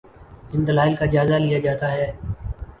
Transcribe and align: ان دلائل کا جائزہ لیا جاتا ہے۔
ان 0.53 0.65
دلائل 0.67 0.95
کا 0.95 1.05
جائزہ 1.05 1.33
لیا 1.33 1.59
جاتا 1.59 1.91
ہے۔ 1.91 2.11